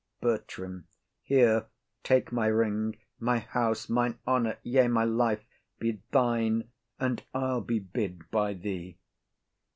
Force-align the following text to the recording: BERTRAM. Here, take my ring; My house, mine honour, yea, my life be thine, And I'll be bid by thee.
BERTRAM. 0.19 0.87
Here, 1.21 1.67
take 2.03 2.31
my 2.31 2.47
ring; 2.47 2.97
My 3.19 3.37
house, 3.37 3.87
mine 3.87 4.17
honour, 4.25 4.57
yea, 4.63 4.87
my 4.87 5.03
life 5.03 5.43
be 5.77 6.01
thine, 6.09 6.71
And 6.99 7.21
I'll 7.35 7.61
be 7.61 7.77
bid 7.77 8.31
by 8.31 8.55
thee. 8.55 8.97